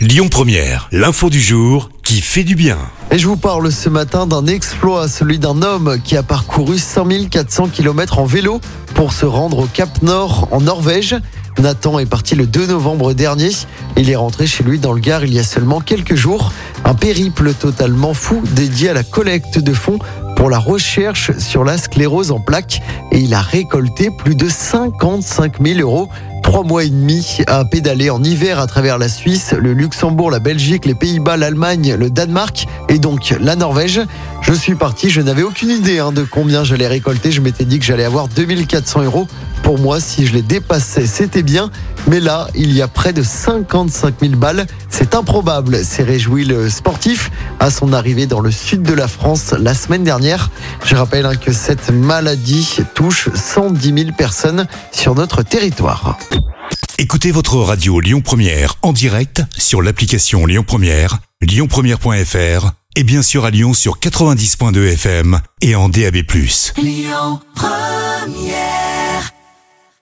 [0.00, 2.78] Lyon Première, l'info du jour qui fait du bien.
[3.10, 7.68] Et je vous parle ce matin d'un exploit, celui d'un homme qui a parcouru 5400
[7.68, 8.62] km en vélo
[8.94, 11.16] pour se rendre au Cap Nord en Norvège.
[11.58, 13.50] Nathan est parti le 2 novembre dernier.
[13.98, 16.50] Il est rentré chez lui dans le Gard il y a seulement quelques jours.
[16.86, 19.98] Un périple totalement fou dédié à la collecte de fonds
[20.34, 22.80] pour la recherche sur la sclérose en plaques.
[23.12, 26.08] Et il a récolté plus de 55 000 euros
[26.50, 30.40] trois mois et demi à pédaler en hiver à travers la Suisse, le Luxembourg, la
[30.40, 34.00] Belgique, les Pays-Bas, l'Allemagne, le Danemark et donc la Norvège.
[34.42, 37.30] Je suis parti, je n'avais aucune idée hein, de combien j'allais récolter.
[37.30, 39.28] Je m'étais dit que j'allais avoir 2400 euros.
[39.62, 41.70] Pour moi, si je les dépassais, c'était bien.
[42.08, 44.66] Mais là, il y a près de 55 000 balles.
[44.88, 47.30] C'est improbable, s'est réjoui le sportif
[47.60, 50.50] à son arrivée dans le sud de la France la semaine dernière.
[50.84, 56.18] Je rappelle hein, que cette maladie touche 110 000 personnes sur notre territoire.
[56.98, 63.44] Écoutez votre radio Lyon Première en direct sur l'application Lyon Première, lyonpremière.fr et bien sûr
[63.44, 66.16] à Lyon sur 90.2 FM et en DAB+.
[66.76, 68.79] Lyon Première